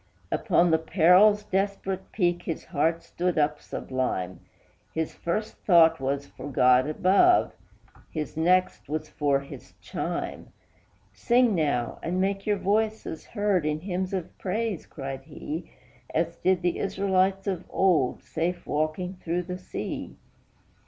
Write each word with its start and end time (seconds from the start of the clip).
Upon 0.31 0.71
the 0.71 0.79
peril's 0.79 1.43
desperate 1.43 2.11
peak 2.11 2.41
his 2.41 2.65
heart 2.65 3.03
stood 3.03 3.37
up 3.37 3.61
sublime; 3.61 4.39
His 4.95 5.13
first 5.13 5.57
thought 5.57 5.99
was 5.99 6.25
for 6.25 6.49
God 6.51 6.87
above, 6.89 7.53
his 8.09 8.35
next 8.35 8.89
was 8.89 9.09
for 9.09 9.41
his 9.41 9.73
chime; 9.79 10.51
"Sing 11.13 11.53
now 11.53 11.99
and 12.01 12.19
make 12.19 12.47
your 12.47 12.57
voices 12.57 13.25
heard 13.27 13.63
in 13.63 13.81
hymns 13.81 14.11
of 14.11 14.35
praise," 14.39 14.87
cried 14.87 15.21
he, 15.25 15.69
"As 16.15 16.35
did 16.37 16.63
the 16.63 16.79
Israelites 16.79 17.45
of 17.45 17.65
old, 17.69 18.23
safe 18.23 18.65
walking 18.65 19.17
through 19.23 19.43
the 19.43 19.59
sea! 19.59 20.17